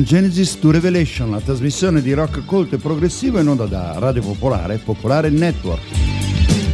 From 0.00 0.08
Genesis 0.08 0.58
to 0.60 0.70
Revelation, 0.70 1.30
la 1.30 1.40
trasmissione 1.40 2.00
di 2.00 2.14
rock 2.14 2.46
colto 2.46 2.74
e 2.74 2.78
progressivo 2.78 3.38
in 3.38 3.48
onda 3.48 3.66
da 3.66 3.98
Radio 3.98 4.22
Popolare 4.22 4.78
Popolare 4.78 5.28
Network. 5.28 5.82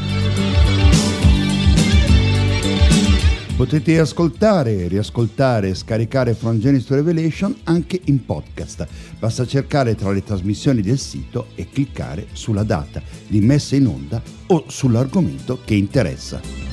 Potete 3.56 3.98
ascoltare, 3.98 4.86
riascoltare 4.86 5.70
e 5.70 5.74
scaricare 5.74 6.34
From 6.34 6.58
Genesis 6.58 6.88
to 6.88 6.94
Revelation 6.94 7.56
anche 7.64 7.98
in 8.04 8.22
podcast. 8.22 8.86
Basta 9.18 9.46
cercare 9.46 9.94
tra 9.94 10.12
le 10.12 10.22
trasmissioni 10.22 10.82
del 10.82 10.98
sito 10.98 11.46
e 11.54 11.66
cliccare 11.66 12.26
sulla 12.32 12.64
data 12.64 13.00
di 13.26 13.40
messa 13.40 13.74
in 13.74 13.86
onda 13.86 14.20
o 14.48 14.64
sull'argomento 14.68 15.58
che 15.64 15.74
interessa. 15.74 16.65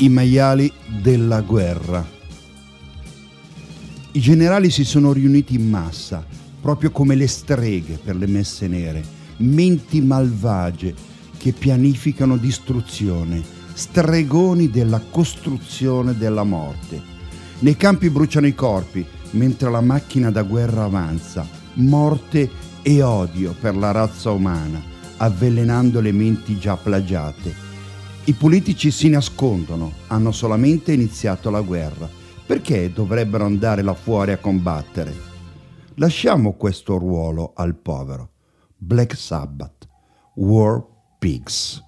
I 0.00 0.08
maiali 0.08 0.72
della 1.02 1.40
guerra. 1.40 2.06
I 4.12 4.20
generali 4.20 4.70
si 4.70 4.84
sono 4.84 5.12
riuniti 5.12 5.56
in 5.56 5.68
massa, 5.68 6.24
proprio 6.60 6.92
come 6.92 7.16
le 7.16 7.26
streghe 7.26 7.98
per 8.02 8.14
le 8.14 8.28
messe 8.28 8.68
nere, 8.68 9.02
menti 9.38 10.00
malvagie 10.00 10.94
che 11.36 11.52
pianificano 11.52 12.36
distruzione, 12.36 13.42
stregoni 13.72 14.70
della 14.70 15.00
costruzione 15.00 16.16
della 16.16 16.44
morte. 16.44 17.02
Nei 17.60 17.76
campi 17.76 18.08
bruciano 18.08 18.46
i 18.46 18.54
corpi, 18.54 19.04
mentre 19.32 19.68
la 19.68 19.80
macchina 19.80 20.30
da 20.30 20.42
guerra 20.42 20.84
avanza, 20.84 21.44
morte 21.74 22.48
e 22.82 23.02
odio 23.02 23.52
per 23.60 23.76
la 23.76 23.90
razza 23.90 24.30
umana, 24.30 24.80
avvelenando 25.16 26.00
le 26.00 26.12
menti 26.12 26.56
già 26.56 26.76
plagiate 26.76 27.66
i 28.28 28.34
politici 28.34 28.90
si 28.90 29.08
nascondono, 29.08 29.90
hanno 30.08 30.32
solamente 30.32 30.92
iniziato 30.92 31.48
la 31.48 31.62
guerra. 31.62 32.06
Perché 32.46 32.92
dovrebbero 32.92 33.46
andare 33.46 33.80
là 33.80 33.94
fuori 33.94 34.32
a 34.32 34.36
combattere? 34.38 35.14
Lasciamo 35.94 36.52
questo 36.52 36.98
ruolo 36.98 37.52
al 37.54 37.74
povero. 37.74 38.32
Black 38.76 39.16
Sabbath, 39.16 39.88
War 40.34 40.84
Pigs. 41.18 41.87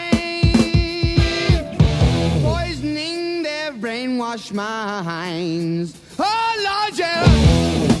poisoning 2.81 3.43
their 3.43 3.71
brainwashed 3.73 4.53
minds. 4.53 5.93
Oh, 6.17 6.87
Lord, 6.89 6.97
yeah. 6.97 8.00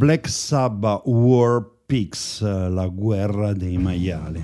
Black 0.00 0.28
Sabbath 0.28 1.02
War 1.04 1.62
Pigs, 1.84 2.40
la 2.40 2.88
guerra 2.88 3.52
dei 3.52 3.76
maiali. 3.76 4.42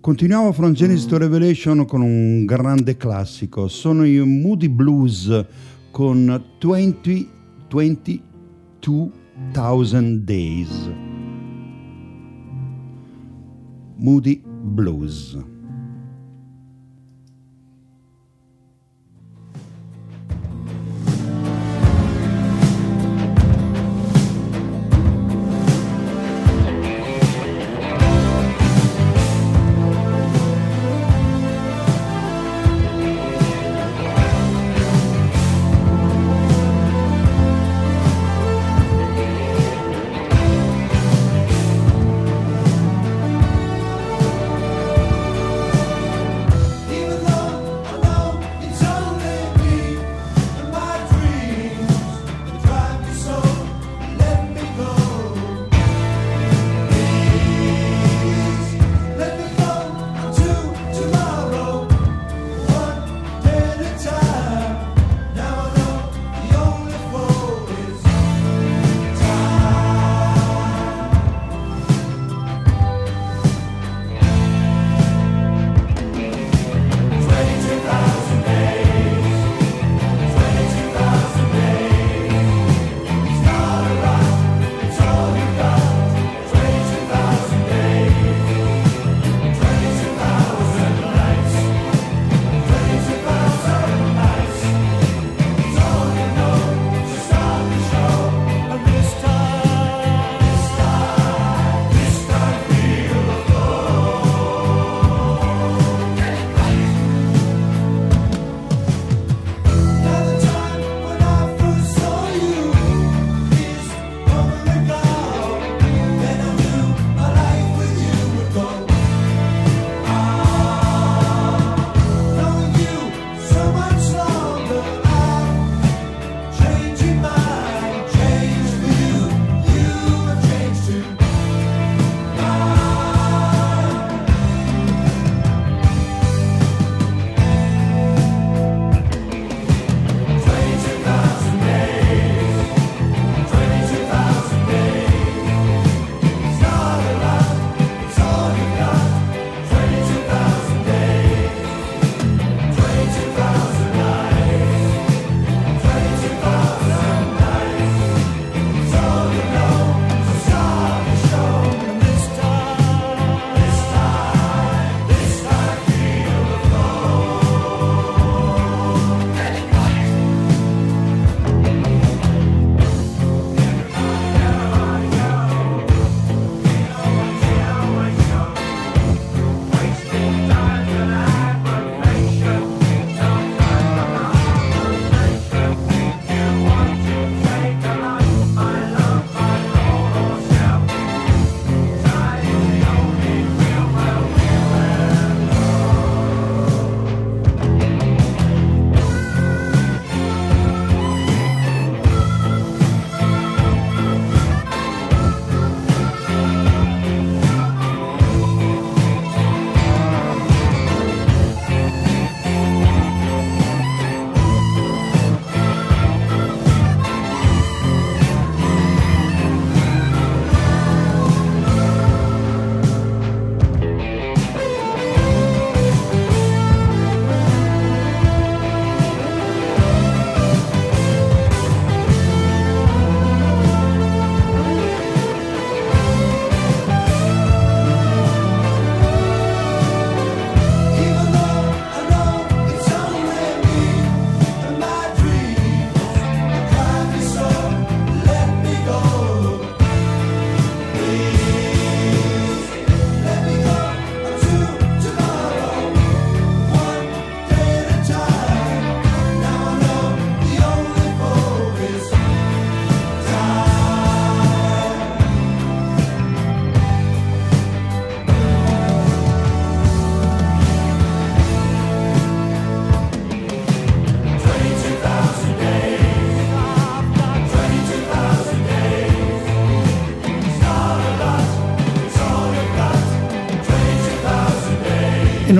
Continuiamo 0.00 0.52
From 0.52 0.74
Genesis 0.74 1.06
to 1.06 1.18
Revelation 1.18 1.84
con 1.86 2.00
un 2.00 2.44
grande 2.44 2.96
classico. 2.96 3.66
Sono 3.66 4.04
i 4.04 4.20
Moody 4.20 4.68
Blues 4.68 5.44
con 5.90 6.44
20, 6.60 7.28
22,000 7.68 10.22
Days. 10.22 11.03
Moody 14.04 14.42
Blues. 14.44 15.53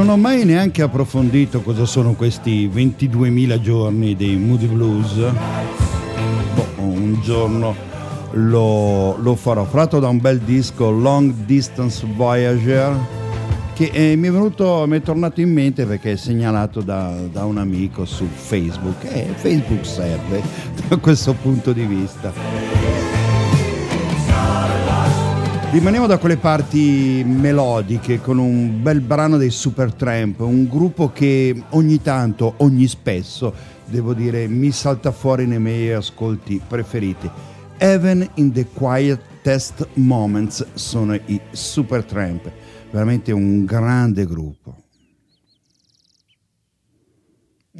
Non 0.04 0.18
ho 0.18 0.20
mai 0.20 0.44
neanche 0.44 0.82
approfondito 0.82 1.62
cosa 1.62 1.86
sono 1.86 2.12
questi 2.12 2.68
22.000 2.68 3.58
giorni 3.58 4.14
dei 4.14 4.36
Moody 4.36 4.66
Blues. 4.66 5.14
Boh, 6.54 6.66
un 6.76 7.20
giorno 7.22 7.74
lo, 8.32 9.16
lo 9.16 9.34
farò. 9.34 9.66
Tratto 9.66 10.00
da 10.00 10.08
un 10.08 10.20
bel 10.20 10.40
disco 10.40 10.90
Long 10.90 11.32
Distance 11.46 12.06
Voyager 12.14 12.94
che 13.72 13.90
eh, 13.94 14.14
mi 14.16 14.28
è 14.28 14.30
venuto, 14.30 14.84
mi 14.86 14.98
è 14.98 15.00
tornato 15.00 15.40
in 15.40 15.50
mente 15.50 15.86
perché 15.86 16.12
è 16.12 16.16
segnalato 16.16 16.82
da, 16.82 17.14
da 17.32 17.46
un 17.46 17.56
amico 17.56 18.04
su 18.04 18.26
Facebook 18.26 19.04
e 19.04 19.20
eh, 19.20 19.26
Facebook 19.36 19.86
serve 19.86 20.42
da 20.86 20.98
questo 20.98 21.32
punto 21.32 21.72
di 21.72 21.86
vista. 21.86 22.83
Rimaniamo 25.74 26.06
da 26.06 26.18
quelle 26.18 26.36
parti 26.36 27.24
melodiche 27.26 28.20
con 28.20 28.38
un 28.38 28.80
bel 28.80 29.00
brano 29.00 29.36
dei 29.38 29.50
Supertramp, 29.50 30.38
un 30.38 30.68
gruppo 30.68 31.10
che 31.10 31.64
ogni 31.70 32.00
tanto, 32.00 32.54
ogni 32.58 32.86
spesso, 32.86 33.52
devo 33.84 34.14
dire, 34.14 34.46
mi 34.46 34.70
salta 34.70 35.10
fuori 35.10 35.48
nei 35.48 35.58
miei 35.58 35.90
ascolti 35.90 36.62
preferiti. 36.64 37.28
Even 37.78 38.24
in 38.34 38.52
the 38.52 38.66
Quietest 38.66 39.88
Moments 39.94 40.64
sono 40.74 41.16
i 41.16 41.40
Supertramp, 41.50 42.52
veramente 42.92 43.32
un 43.32 43.64
grande 43.64 44.26
gruppo. 44.26 44.76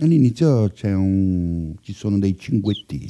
All'inizio 0.00 0.68
un... 0.82 1.76
ci 1.80 1.92
sono 1.92 2.18
dei 2.18 2.36
cinguettini. 2.36 3.06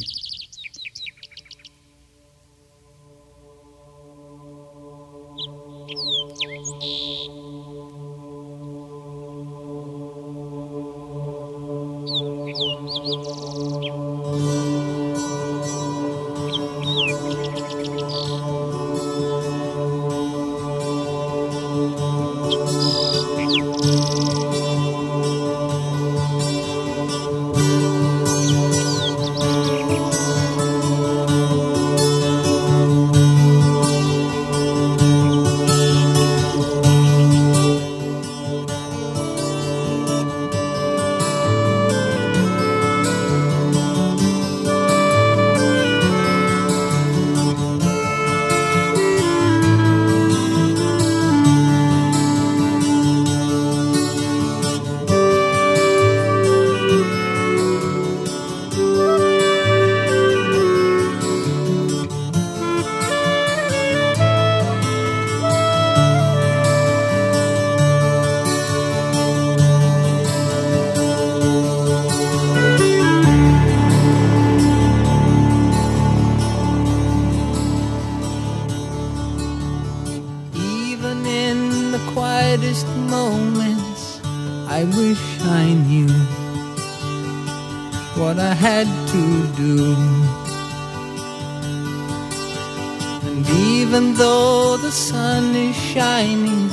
the 94.79 94.91
sun 94.91 95.55
is 95.55 95.77
shining, 95.77 96.69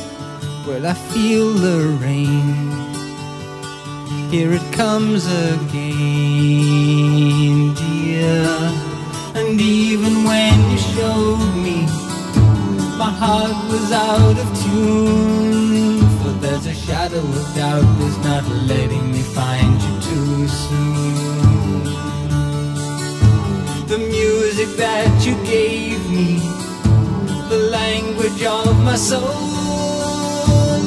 well, 0.66 0.86
I 0.88 0.94
feel 0.94 1.54
the 1.54 1.90
rain. 2.02 2.72
Here 4.32 4.54
it 4.54 4.74
comes 4.74 5.26
again, 5.26 5.74
dear. 7.74 8.46
And 9.36 9.60
even 9.62 10.24
when 10.24 10.72
you 10.72 10.78
showed 10.78 11.56
me, 11.66 11.86
my 12.98 13.12
heart 13.12 13.58
was 13.70 13.92
out 13.92 14.38
of 14.44 14.48
tune. 14.64 16.00
For 16.22 16.32
there's 16.40 16.66
a 16.66 16.74
shadow 16.74 17.20
of 17.20 17.56
doubt 17.56 17.86
that's 18.00 18.18
not 18.24 18.46
letting 18.68 19.12
me 19.12 19.22
find 19.22 19.82
you 19.82 20.00
too 20.10 20.48
soon. 20.48 21.84
The 23.88 23.98
music 23.98 24.70
that 24.78 25.26
you 25.26 25.36
gave 25.44 26.10
me 26.10 26.51
language 27.72 28.44
of 28.44 28.84
my 28.84 28.96
soul. 28.96 29.22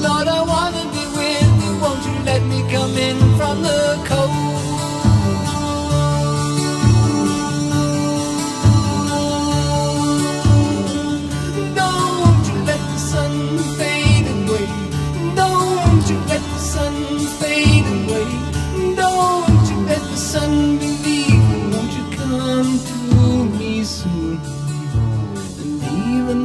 Lord, 0.05 0.29
I 0.29 0.43
wanna 0.53 0.85
be 0.93 1.05
with 1.17 1.51
you. 1.65 1.73
Won't 1.83 2.05
you 2.05 2.17
let 2.31 2.43
me 2.43 2.61
come 2.71 2.97
in 2.99 3.19
from 3.39 3.63
the 3.63 3.81
cold? 4.09 4.74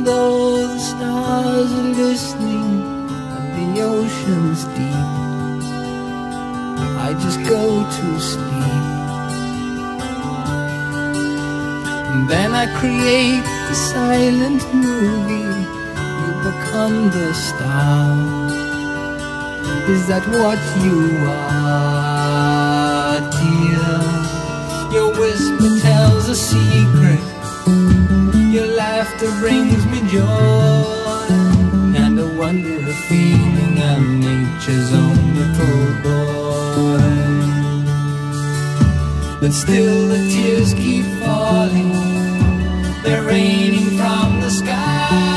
though 0.10 0.68
the 0.74 0.80
stars 0.80 1.72
are 1.82 1.92
glistening 2.00 2.72
and 3.36 3.48
the 3.58 3.82
ocean's 3.96 4.64
deep, 4.78 5.62
I 7.08 7.10
just 7.24 7.40
go 7.56 7.64
to 7.98 8.08
sleep. 8.32 8.86
And 12.12 12.22
then 12.34 12.50
I 12.64 12.66
create 12.80 13.46
the 13.70 13.78
silent 13.94 14.64
movie. 14.86 15.62
You 16.20 16.32
become 16.50 16.98
the 17.18 17.30
star. 17.46 18.08
Is 19.94 20.02
that 20.12 20.26
what 20.42 20.60
you 20.86 21.00
are, 21.54 23.20
dear? 23.40 23.94
Your 24.96 25.10
whisper 25.20 25.70
tells 25.88 26.26
a 26.30 26.38
secret. 26.52 27.29
Your 28.50 28.66
laughter 28.66 29.30
brings 29.40 29.86
me 29.86 30.00
joy. 30.10 31.28
And 31.96 32.20
I 32.20 32.36
wonder 32.36 32.80
if 32.80 32.98
feeling 33.06 33.78
I'm 33.80 34.20
nature's 34.22 34.92
own 34.92 35.36
poor 35.56 35.86
boy 36.04 36.98
But 39.40 39.54
still 39.54 40.08
the 40.08 40.28
tears 40.34 40.74
keep 40.74 41.06
falling. 41.22 41.94
They're 43.04 43.22
raining 43.24 43.92
from 44.00 44.42
the 44.42 44.50
sky. 44.50 45.29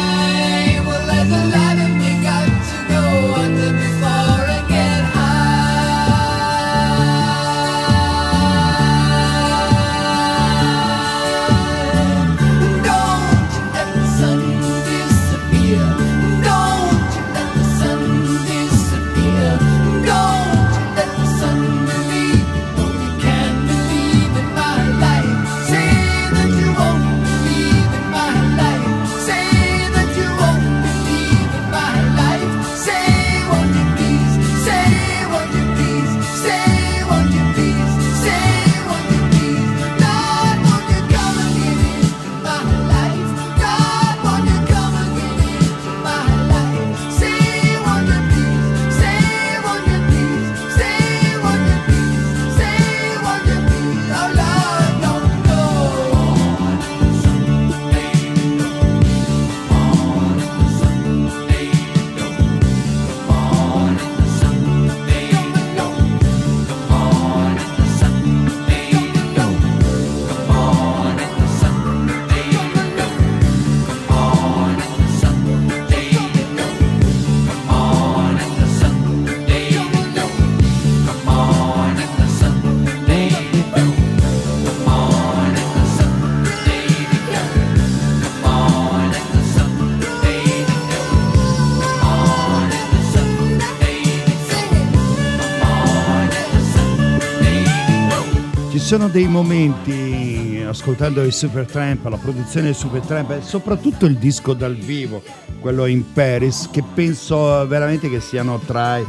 Sono 98.93 99.09
dei 99.09 99.27
momenti, 99.27 100.63
ascoltando 100.69 101.23
il 101.23 101.33
Supertramp, 101.33 102.05
la 102.09 102.19
produzione 102.19 102.67
del 102.67 102.75
Supertramp, 102.75 103.31
e 103.31 103.41
soprattutto 103.41 104.05
il 104.05 104.17
disco 104.17 104.53
dal 104.53 104.75
vivo, 104.75 105.23
quello 105.61 105.87
in 105.87 106.13
Paris, 106.13 106.69
che 106.71 106.85
penso 106.93 107.67
veramente 107.67 108.11
che 108.11 108.21
siano 108.21 108.59
tra, 108.59 109.01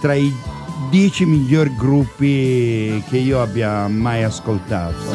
tra 0.00 0.14
i 0.14 0.32
dieci 0.90 1.24
migliori 1.24 1.74
gruppi 1.76 3.02
che 3.08 3.16
io 3.16 3.42
abbia 3.42 3.88
mai 3.88 4.22
ascoltato. 4.22 5.10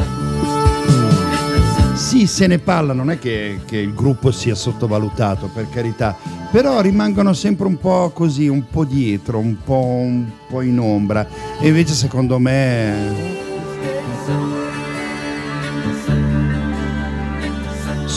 Sì, 1.94 2.26
se 2.26 2.46
ne 2.48 2.58
parla, 2.58 2.92
non 2.92 3.10
è 3.10 3.18
che, 3.18 3.60
che 3.64 3.78
il 3.78 3.94
gruppo 3.94 4.30
sia 4.30 4.54
sottovalutato, 4.54 5.48
per 5.50 5.70
carità, 5.70 6.14
però 6.50 6.82
rimangono 6.82 7.32
sempre 7.32 7.66
un 7.66 7.78
po' 7.78 8.10
così, 8.10 8.46
un 8.46 8.68
po' 8.68 8.84
dietro, 8.84 9.38
un 9.38 9.56
po', 9.64 9.84
un 9.84 10.28
po 10.46 10.60
in 10.60 10.78
ombra. 10.78 11.26
E 11.58 11.68
invece 11.68 11.94
secondo 11.94 12.38
me 12.38 13.47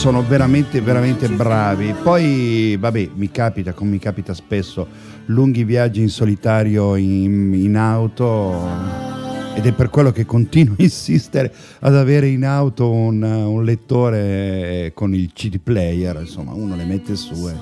sono 0.02 0.24
veramente 0.26 0.80
veramente 0.80 1.28
bravi 1.28 1.94
poi 2.02 2.76
vabbè 2.76 3.10
mi 3.14 3.30
capita 3.30 3.72
come 3.72 3.92
mi 3.92 3.98
capita 4.00 4.34
spesso 4.34 4.84
lunghi 5.26 5.62
viaggi 5.62 6.00
in 6.00 6.08
solitario 6.08 6.96
in, 6.96 7.54
in 7.54 7.76
auto 7.76 8.66
ed 9.54 9.64
è 9.64 9.70
per 9.70 9.90
quello 9.90 10.10
che 10.10 10.26
continuo 10.26 10.74
a 10.76 10.82
insistere 10.82 11.54
ad 11.78 11.94
avere 11.94 12.26
in 12.26 12.44
auto 12.44 12.90
un, 12.90 13.22
un 13.22 13.62
lettore 13.62 14.90
con 14.92 15.14
il 15.14 15.30
CD 15.32 15.60
player 15.60 16.16
insomma 16.18 16.52
uno 16.52 16.74
le 16.74 16.84
mette 16.84 17.14
su 17.14 17.48
e, 17.48 17.54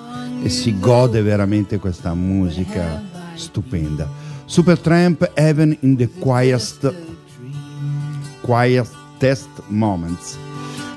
e 0.43 0.49
si 0.49 0.79
gode 0.79 1.21
veramente 1.21 1.79
questa 1.79 2.15
musica 2.15 3.03
stupenda 3.35 4.09
Supertramp 4.47 5.31
Heaven 5.35 5.77
in 5.81 5.95
the 5.95 6.09
Quietest 6.09 6.91
Quietest 8.41 9.51
Moments. 9.67 10.49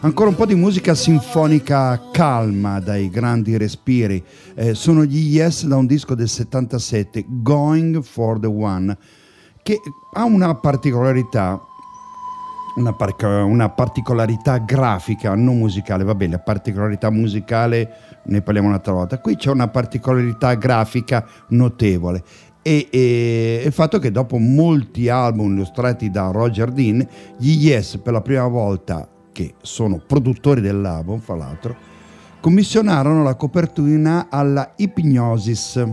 Ancora 0.04 0.28
un 0.28 0.36
po' 0.36 0.46
di 0.46 0.54
musica 0.54 0.96
sinfonica 0.96 2.10
calma 2.12 2.82
dai 2.82 3.10
grandi 3.10 3.56
respiri. 3.56 4.22
Eh, 4.54 4.74
sono 4.74 5.06
gli 5.06 5.34
Yes 5.34 5.66
da 5.66 5.78
un 5.78 5.86
disco 5.86 6.14
del 6.14 6.28
77, 6.28 7.24
Going 7.26 8.02
for 8.02 8.38
the 8.38 8.48
One, 8.48 8.98
che 9.64 9.80
ha 10.16 10.26
una 10.26 10.56
particolarità, 10.56 11.58
una, 12.76 12.92
par- 12.92 13.16
una 13.24 13.70
particolarità 13.70 14.58
grafica, 14.58 15.36
non 15.36 15.58
musicale, 15.58 16.04
va 16.04 16.16
bene, 16.16 16.34
la 16.34 16.40
particolarità 16.40 17.10
musicale 17.10 18.22
ne 18.26 18.42
parliamo 18.42 18.68
un'altra 18.68 18.92
volta. 18.92 19.22
Qui 19.22 19.38
c'è 19.38 19.52
una 19.52 19.70
particolarità 19.70 20.56
grafica 20.56 21.26
notevole 21.48 22.24
e, 22.64 22.88
e, 22.90 23.64
il 23.66 23.72
fatto 23.74 24.00
che 24.00 24.10
dopo 24.10 24.38
molti 24.38 25.10
album 25.10 25.52
illustrati 25.52 26.10
da 26.10 26.32
Roger 26.32 26.72
Dean, 26.72 27.08
gli 27.38 27.68
Yes 27.68 27.98
per 27.98 28.14
la 28.14 28.22
prima 28.22 28.48
volta, 28.48 29.08
che 29.34 29.56
sono 29.62 29.98
produttori 29.98 30.62
dell'album, 30.62 31.20
fra 31.20 31.36
l'altro, 31.36 31.76
commissionarono 32.40 33.24
la 33.24 33.36
copertina 33.36 34.28
alla 34.30 34.72
Hypnosis, 34.78 35.86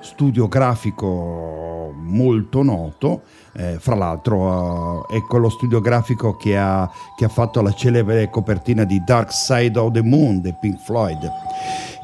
studio 0.00 0.46
grafico 0.46 1.92
molto 1.96 2.62
noto, 2.62 3.22
eh, 3.54 3.78
fra 3.80 3.96
l'altro 3.96 5.08
eh, 5.08 5.16
è 5.16 5.20
quello 5.22 5.48
studio 5.48 5.80
grafico 5.80 6.36
che 6.36 6.56
ha, 6.56 6.88
che 7.16 7.24
ha 7.24 7.28
fatto 7.28 7.60
la 7.62 7.72
celebre 7.72 8.30
copertina 8.30 8.84
di 8.84 9.02
Dark 9.04 9.32
Side 9.32 9.76
of 9.78 9.92
the 9.92 10.02
Moon 10.02 10.40
di 10.40 10.54
Pink 10.60 10.78
Floyd. 10.78 11.30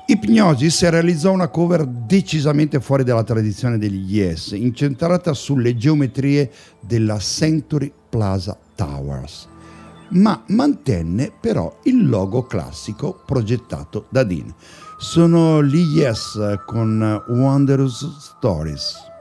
Ipnosis 0.04 0.88
realizzò 0.88 1.30
una 1.30 1.48
cover 1.48 1.86
decisamente 1.86 2.80
fuori 2.80 3.04
dalla 3.04 3.22
tradizione 3.22 3.78
degli 3.78 4.16
Yes, 4.16 4.50
incentrata 4.50 5.32
sulle 5.32 5.76
geometrie 5.76 6.50
della 6.80 7.18
Century 7.18 7.92
Plaza 8.08 8.58
Towers, 8.74 9.48
ma 10.12 10.42
mantenne 10.48 11.32
però 11.38 11.78
il 11.84 12.08
logo 12.08 12.44
classico 12.44 13.20
progettato 13.24 14.06
da 14.08 14.24
Dean. 14.24 14.52
Sono 14.98 15.62
gli 15.62 15.96
Yes 15.96 16.38
con 16.64 17.24
Wondrous 17.28 18.18
Stories. 18.18 19.11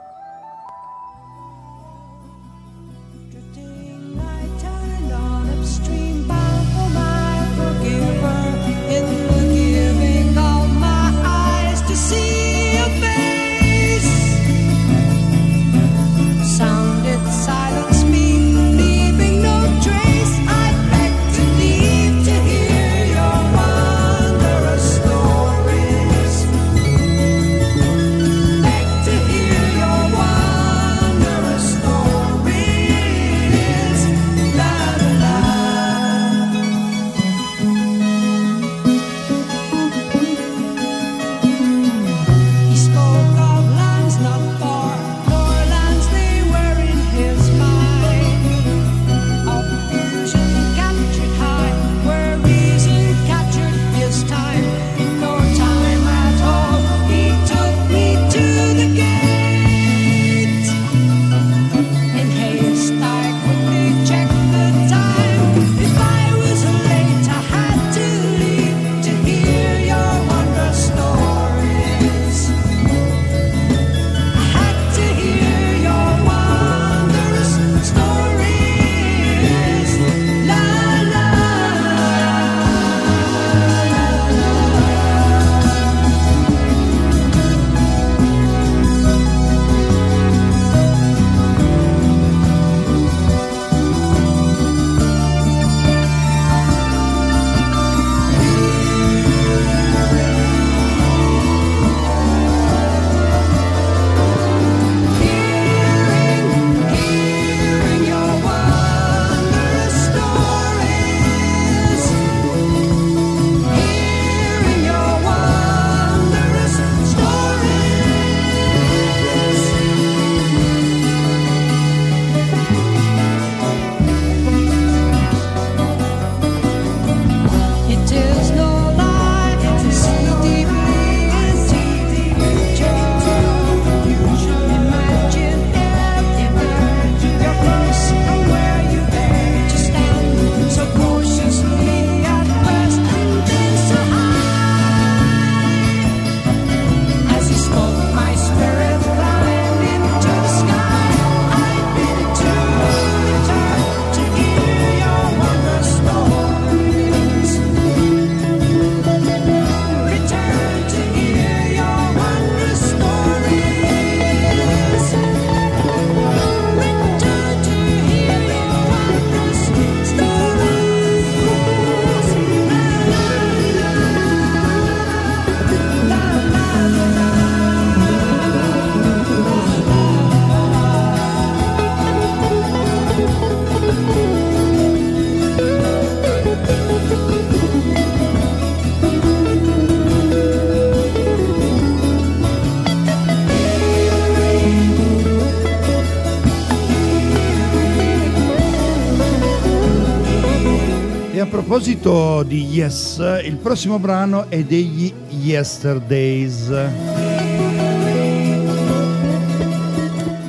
Proposito 201.72 202.44
di 202.44 202.66
Yes, 202.66 203.18
il 203.46 203.56
prossimo 203.56 203.98
brano 203.98 204.50
è 204.50 204.62
degli 204.62 205.10
Yesterdays. 205.30 206.68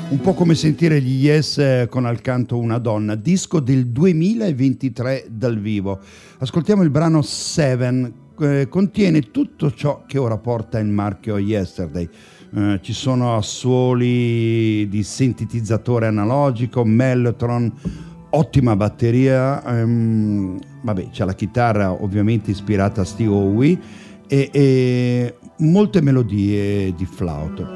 Un 0.08 0.20
po' 0.20 0.34
come 0.34 0.56
sentire 0.56 1.00
gli 1.00 1.24
Yes 1.24 1.86
con 1.88 2.06
al 2.06 2.20
canto 2.22 2.58
una 2.58 2.78
donna, 2.78 3.14
disco 3.14 3.60
del 3.60 3.86
2023 3.86 5.26
dal 5.30 5.60
vivo. 5.60 6.00
Ascoltiamo 6.38 6.82
il 6.82 6.90
brano 6.90 7.22
Seven, 7.22 8.12
eh, 8.40 8.66
contiene 8.68 9.30
tutto 9.30 9.72
ciò 9.72 10.02
che 10.08 10.18
ora 10.18 10.38
porta 10.38 10.80
il 10.80 10.88
marchio 10.88 11.38
Yesterday. 11.38 12.08
Eh, 12.52 12.80
ci 12.82 12.92
sono 12.92 13.36
assoli 13.36 14.88
di 14.88 15.04
sintetizzatore 15.04 16.08
analogico, 16.08 16.84
mellotron, 16.84 18.10
ottima 18.34 18.76
batteria, 18.76 19.62
ehm, 19.64 20.58
vabbè 20.82 21.10
c'è 21.10 21.24
la 21.24 21.34
chitarra 21.34 21.92
ovviamente 21.92 22.50
ispirata 22.50 23.02
a 23.02 23.04
Steve 23.04 23.30
Howe 23.30 23.78
e, 24.26 24.50
e 24.52 25.36
molte 25.58 26.00
melodie 26.00 26.94
di 26.94 27.04
flauto. 27.04 27.66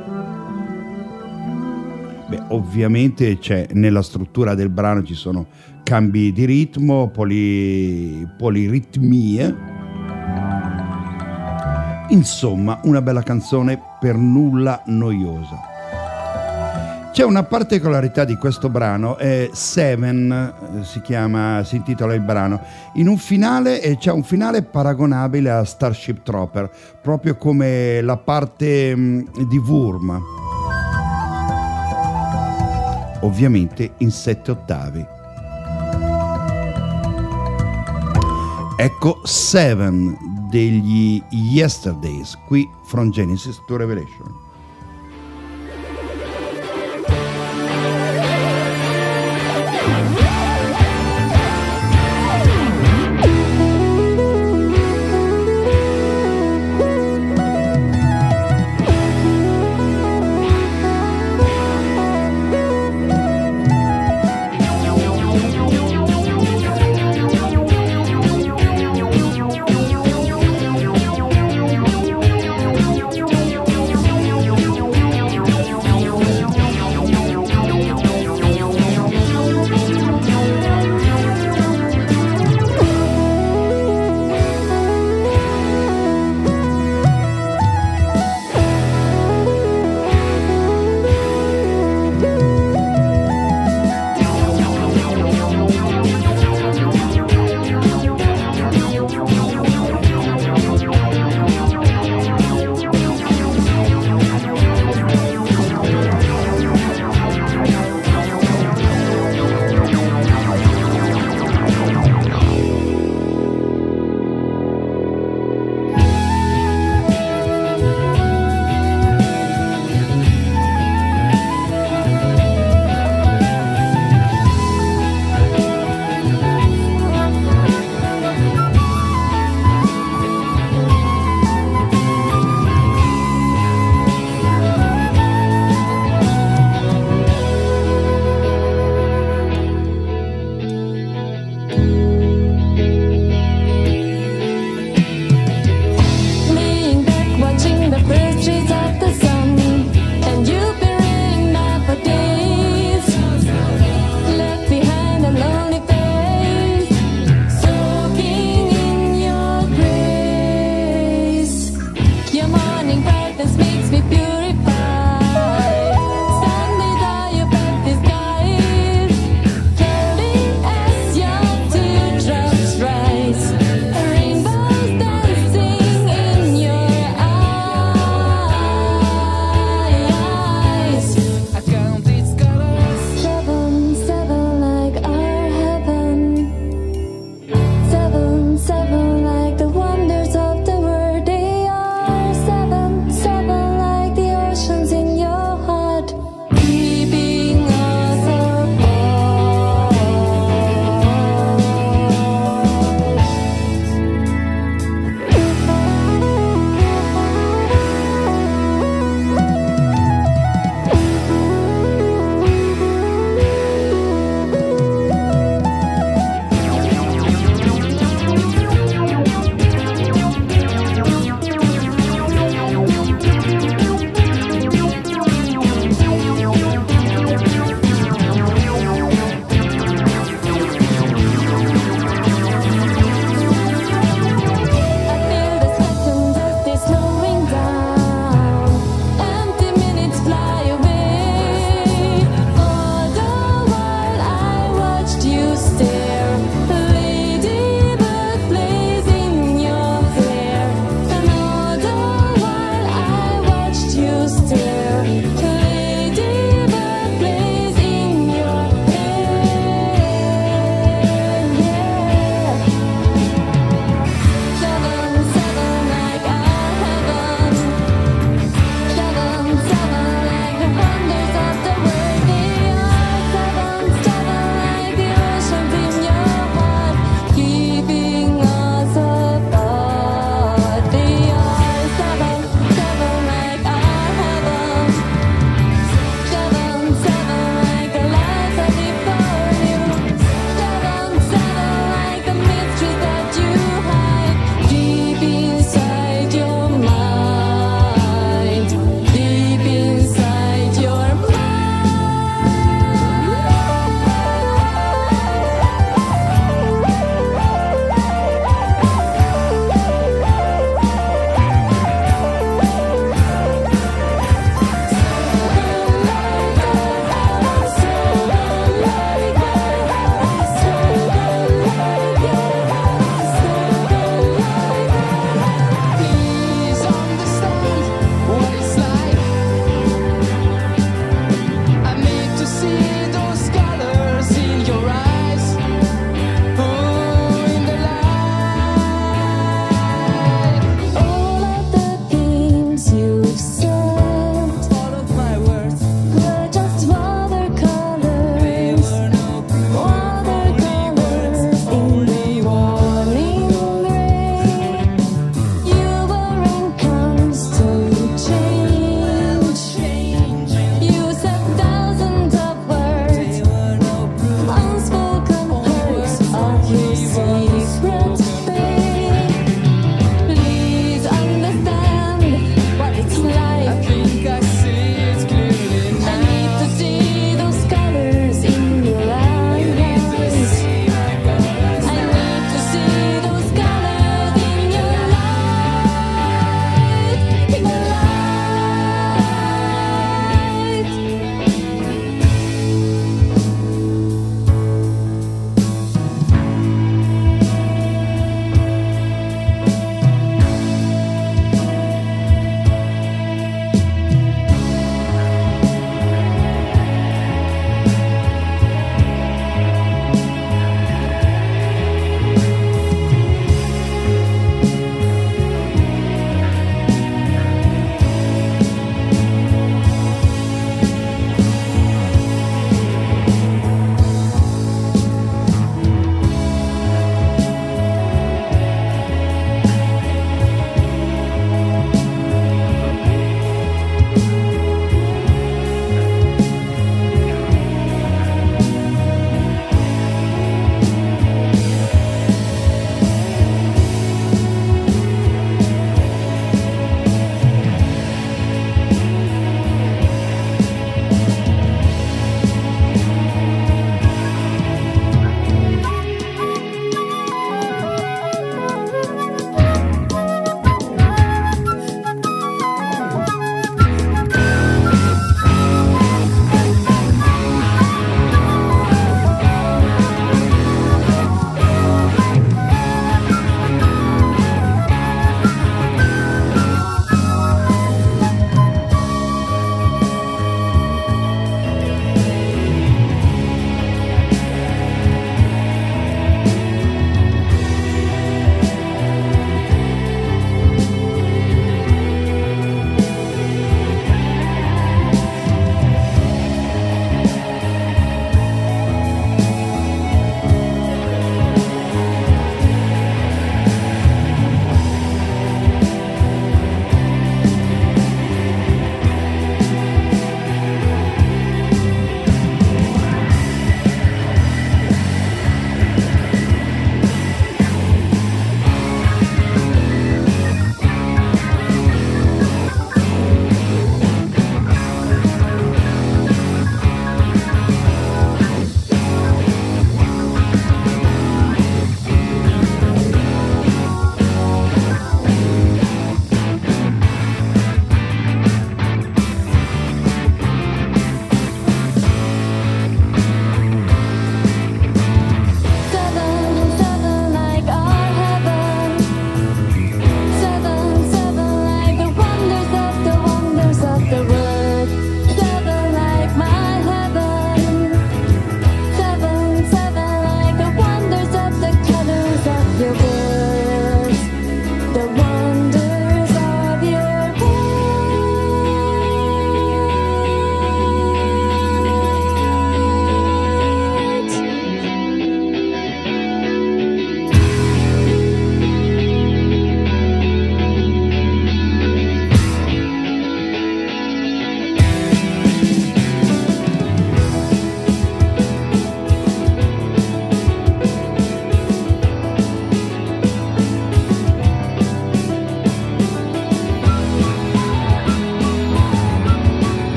Beh, 2.28 2.42
ovviamente 2.48 3.38
c'è 3.38 3.68
nella 3.72 4.02
struttura 4.02 4.54
del 4.54 4.68
brano 4.68 5.02
ci 5.04 5.14
sono 5.14 5.46
cambi 5.82 6.32
di 6.32 6.44
ritmo, 6.44 7.08
poli, 7.08 8.26
poliritmie. 8.36 9.74
Insomma, 12.08 12.80
una 12.84 13.02
bella 13.02 13.22
canzone 13.22 13.80
per 14.00 14.16
nulla 14.16 14.82
noiosa. 14.86 15.75
C'è 17.16 17.24
una 17.24 17.44
particolarità 17.44 18.26
di 18.26 18.36
questo 18.36 18.68
brano, 18.68 19.16
è 19.16 19.48
Seven 19.50 20.30
eh, 20.30 20.84
si 20.84 21.00
chiama, 21.00 21.64
si 21.64 21.76
intitola 21.76 22.12
il 22.12 22.20
brano. 22.20 22.60
In 22.96 23.08
un 23.08 23.16
finale 23.16 23.80
eh, 23.80 23.96
c'è 23.96 24.12
un 24.12 24.22
finale 24.22 24.60
paragonabile 24.60 25.50
a 25.50 25.64
Starship 25.64 26.22
Trooper, 26.22 26.70
proprio 27.00 27.36
come 27.36 28.02
la 28.02 28.18
parte 28.18 28.94
mh, 28.94 29.00
mm, 29.00 29.42
di 29.44 29.56
Wurm. 29.56 30.22
Ovviamente 33.20 33.92
in 33.96 34.10
sette 34.10 34.50
ottavi. 34.50 35.06
Ecco 38.76 39.20
Seven 39.24 40.18
degli 40.50 41.22
Yesterdays, 41.30 42.36
qui 42.46 42.68
from 42.84 43.10
Genesis 43.10 43.58
to 43.66 43.78
Revelation. 43.78 44.45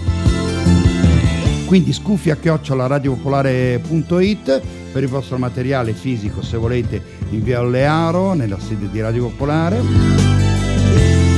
Quindi 1.64 1.94
scuffia 1.94 2.36
chiocciola 2.36 2.86
radiopopolare.it 2.86 4.62
per 4.92 5.02
il 5.02 5.08
vostro 5.08 5.38
materiale 5.38 5.94
fisico 5.94 6.42
se 6.42 6.58
volete 6.58 7.02
in 7.30 7.42
via 7.42 7.60
Olearo 7.60 8.34
nella 8.34 8.58
sede 8.58 8.90
di 8.90 9.00
Radio 9.00 9.28
Popolare 9.28 11.29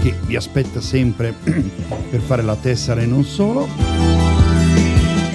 che 0.00 0.14
vi 0.26 0.36
aspetta 0.36 0.80
sempre 0.80 1.34
per 1.42 2.20
fare 2.20 2.42
la 2.42 2.56
tessera 2.56 3.00
e 3.00 3.06
non 3.06 3.24
solo. 3.24 3.68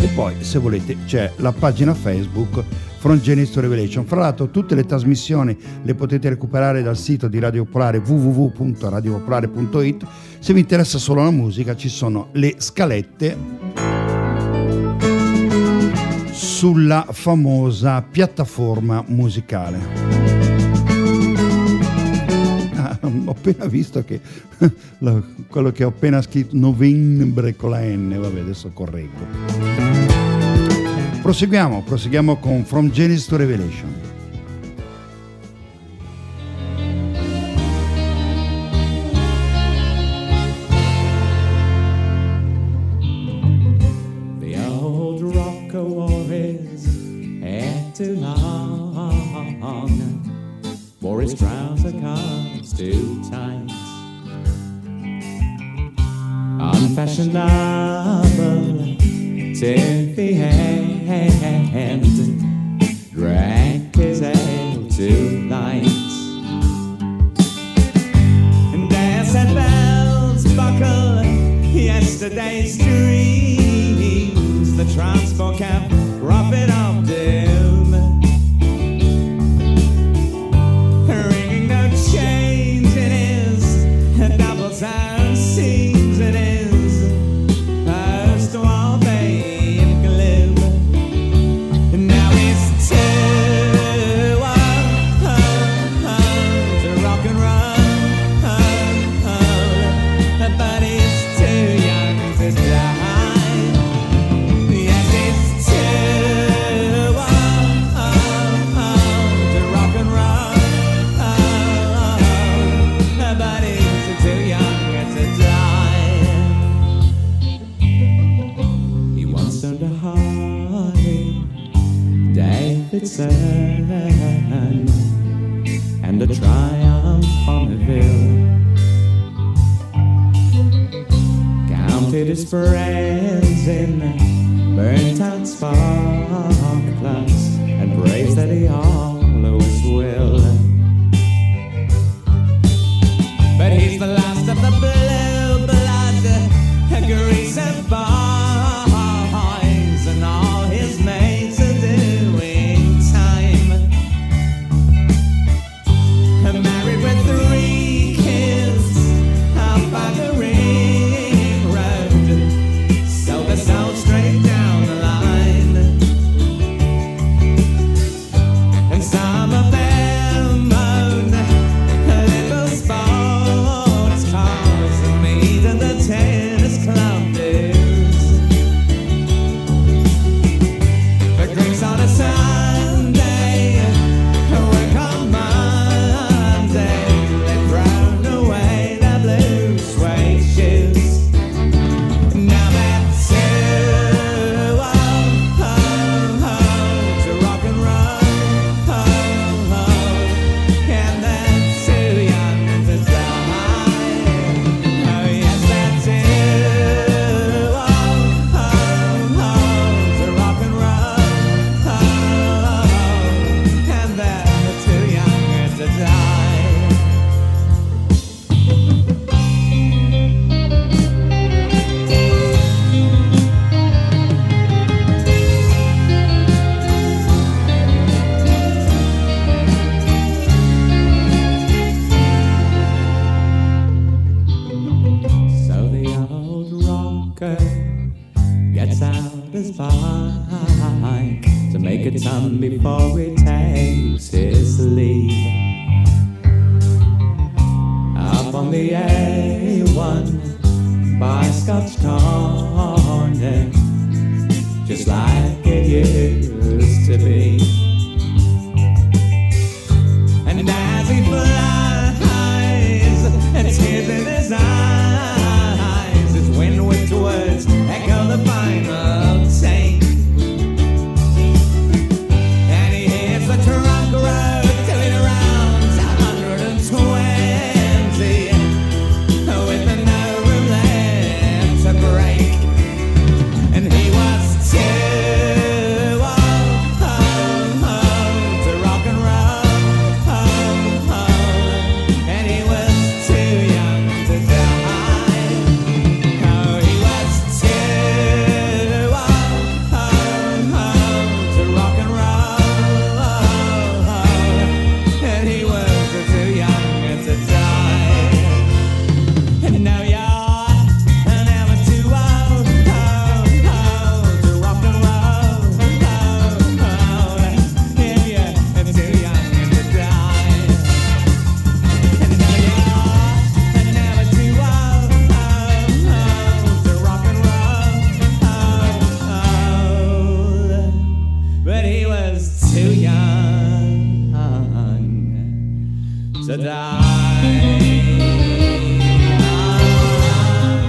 E 0.01 0.07
poi, 0.13 0.35
se 0.39 0.59
volete, 0.59 0.97
c'è 1.05 1.31
la 1.37 1.51
pagina 1.51 1.93
Facebook 1.93 2.63
From 2.97 3.21
to 3.21 3.61
Revelation. 3.61 4.05
Fra 4.05 4.19
l'altro, 4.19 4.49
tutte 4.49 4.73
le 4.73 4.85
trasmissioni 4.85 5.55
le 5.83 5.93
potete 5.93 6.29
recuperare 6.29 6.81
dal 6.81 6.97
sito 6.97 7.27
di 7.27 7.37
Radio 7.37 7.65
Popolare 7.65 7.99
www.radiopopolare.it. 7.99 10.07
Se 10.39 10.53
vi 10.53 10.61
interessa 10.61 10.97
solo 10.97 11.23
la 11.23 11.31
musica, 11.31 11.75
ci 11.75 11.89
sono 11.89 12.29
le 12.31 12.55
scalette 12.57 13.37
sulla 16.31 17.05
famosa 17.11 18.01
piattaforma 18.01 19.03
musicale 19.07 20.24
ho 23.25 23.31
appena 23.31 23.65
visto 23.65 24.03
che 24.03 24.19
quello 25.47 25.71
che 25.71 25.83
ho 25.83 25.89
appena 25.89 26.21
scritto 26.21 26.55
novembre 26.57 27.55
con 27.55 27.71
la 27.71 27.81
N, 27.81 28.17
vabbè 28.19 28.39
adesso 28.39 28.69
correggo. 28.71 29.25
Proseguiamo, 31.21 31.81
proseguiamo 31.83 32.37
con 32.37 32.65
From 32.65 32.91
Genesis 32.91 33.25
to 33.25 33.37
Revelation. 33.37 34.04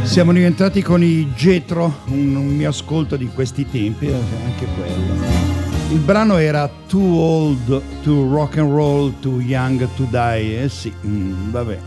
Siamo 0.05 0.33
rientrati 0.33 0.81
con 0.81 1.03
i 1.03 1.33
Getro, 1.35 2.03
un, 2.07 2.37
un 2.37 2.57
mio 2.57 2.69
ascolto 2.69 3.17
di 3.17 3.29
questi 3.35 3.69
tempi, 3.69 4.07
eh, 4.07 4.15
anche 4.45 4.67
quello. 4.77 5.15
Il 5.91 5.99
brano 5.99 6.37
era 6.37 6.71
Too 6.87 7.17
Old 7.17 7.83
to 8.03 8.33
Rock 8.33 8.59
and 8.59 8.73
Roll, 8.73 9.19
Too 9.21 9.41
Young 9.41 9.87
to 9.95 10.07
Die. 10.09 10.63
Eh 10.63 10.69
sì, 10.69 10.93
mm, 11.07 11.51
vabbè. 11.51 11.79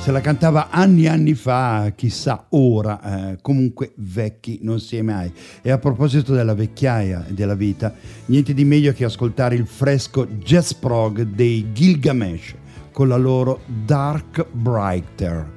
Se 0.00 0.10
la 0.10 0.20
cantava 0.20 0.70
anni 0.70 1.04
e 1.04 1.08
anni 1.08 1.34
fa, 1.34 1.92
chissà 1.94 2.46
ora, 2.50 3.30
eh, 3.30 3.38
comunque 3.40 3.92
vecchi 3.96 4.58
non 4.62 4.80
si 4.80 4.96
è 4.96 5.02
mai. 5.02 5.32
E 5.60 5.70
a 5.70 5.78
proposito 5.78 6.32
della 6.32 6.54
vecchiaia 6.54 7.26
e 7.28 7.32
della 7.34 7.54
vita, 7.54 7.94
niente 8.26 8.54
di 8.54 8.64
meglio 8.64 8.92
che 8.92 9.04
ascoltare 9.04 9.54
il 9.54 9.66
fresco 9.66 10.26
jazz 10.26 10.72
prog 10.72 11.22
dei 11.22 11.72
Gilgamesh 11.72 12.54
con 12.92 13.08
la 13.08 13.16
loro 13.16 13.60
Dark 13.66 14.46
Brighter. 14.52 15.51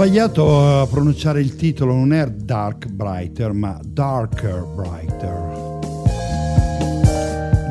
Sbagliato 0.00 0.80
a 0.80 0.86
pronunciare 0.86 1.42
il 1.42 1.56
titolo, 1.56 1.92
non 1.92 2.14
è 2.14 2.26
Dark 2.26 2.86
Brighter, 2.88 3.52
ma 3.52 3.78
Darker 3.84 4.64
Brighter. 4.74 5.78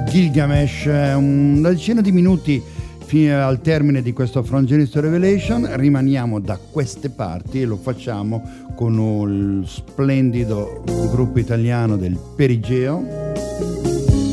Gilgamesh, 0.08 0.86
una 0.86 1.70
decina 1.70 2.02
di 2.02 2.12
minuti 2.12 2.62
fino 3.04 3.44
al 3.44 3.62
termine 3.62 4.04
di 4.04 4.14
questo 4.14 4.44
From 4.44 4.66
Genesis 4.66 4.94
Revelation, 4.94 5.68
rimaniamo 5.76 6.40
da 6.40 6.60
queste 6.60 7.10
parti 7.10 7.62
e 7.62 7.66
lo 7.66 7.78
facciamo 7.78 8.44
con 8.76 8.94
il 9.28 9.68
splendido 9.68 10.84
gruppo 11.10 11.40
italiano 11.40 11.98
del 11.98 12.16
Perigeo, 12.36 13.34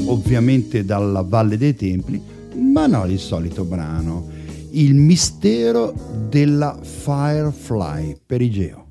ovviamente 0.04 0.84
dalla 0.84 1.22
Valle 1.22 1.56
dei 1.56 1.74
Templi, 1.74 2.20
ma 2.56 2.86
non 2.86 3.10
il 3.10 3.18
solito 3.18 3.64
brano 3.64 4.34
il 4.76 4.94
mistero 4.94 5.94
della 6.28 6.78
Firefly 6.82 8.16
Perigeo. 8.26 8.85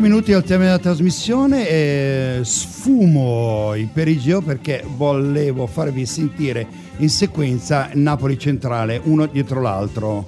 Pochi 0.00 0.08
minuti 0.08 0.32
al 0.32 0.42
termine 0.42 0.70
della 0.70 0.82
trasmissione 0.82 1.68
e 1.68 2.40
sfumo 2.42 3.74
il 3.74 3.88
perigeo 3.88 4.40
perché 4.40 4.82
volevo 4.96 5.66
farvi 5.66 6.06
sentire 6.06 6.66
in 6.96 7.10
sequenza 7.10 7.90
Napoli 7.92 8.38
Centrale, 8.38 9.00
uno 9.04 9.26
dietro 9.26 9.60
l'altro. 9.60 10.26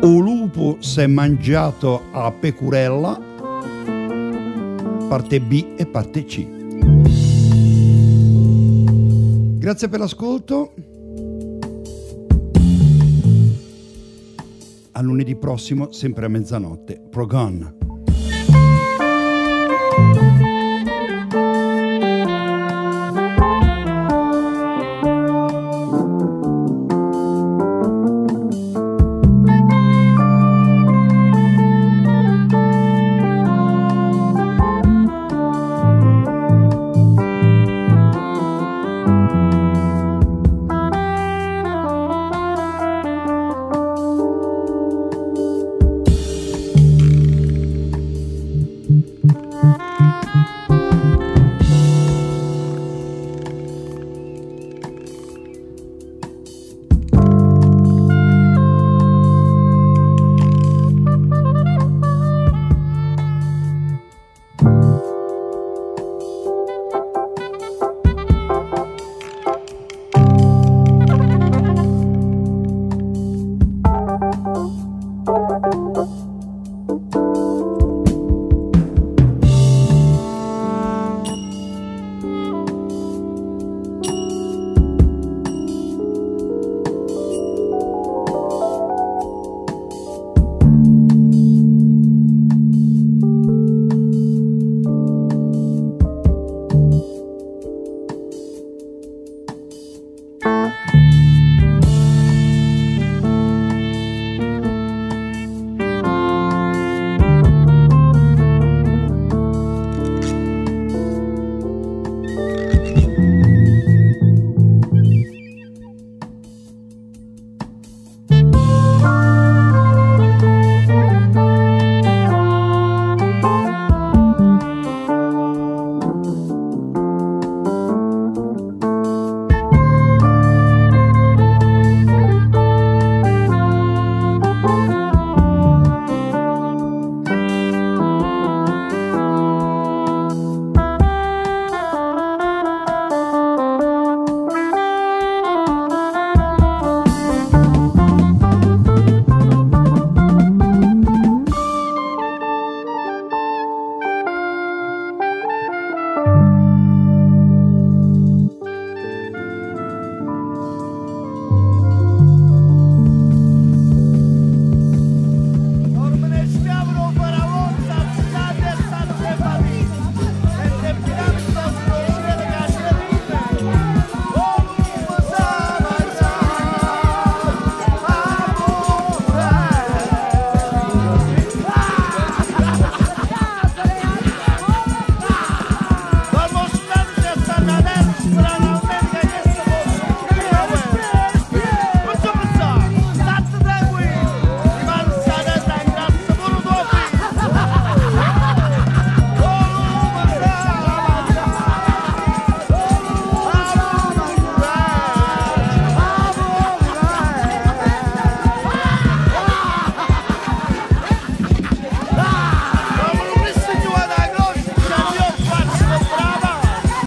Olu 0.00 0.20
lupo 0.20 0.76
si 0.80 1.00
è 1.00 1.06
mangiato 1.06 2.02
a 2.10 2.32
Pecurella, 2.32 3.20
parte 5.08 5.40
B 5.40 5.74
e 5.76 5.86
parte 5.86 6.24
C. 6.24 6.46
Grazie 9.58 9.88
per 9.88 10.00
l'ascolto. 10.00 10.72
A 14.98 15.00
lunedì 15.00 15.36
prossimo, 15.36 15.92
sempre 15.92 16.26
a 16.26 16.28
mezzanotte. 16.28 17.00
Progon. 17.08 17.87